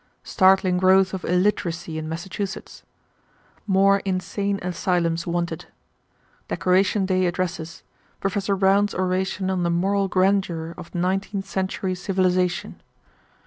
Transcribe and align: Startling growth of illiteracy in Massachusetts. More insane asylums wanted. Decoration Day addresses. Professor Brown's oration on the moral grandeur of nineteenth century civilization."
Startling 0.23 0.79
growth 0.79 1.13
of 1.13 1.23
illiteracy 1.25 1.99
in 1.99 2.09
Massachusetts. 2.09 2.81
More 3.67 3.99
insane 3.99 4.57
asylums 4.63 5.27
wanted. 5.27 5.65
Decoration 6.47 7.05
Day 7.05 7.27
addresses. 7.27 7.83
Professor 8.19 8.55
Brown's 8.55 8.95
oration 8.95 9.51
on 9.51 9.61
the 9.61 9.69
moral 9.69 10.07
grandeur 10.07 10.73
of 10.75 10.95
nineteenth 10.95 11.45
century 11.45 11.93
civilization." 11.93 12.81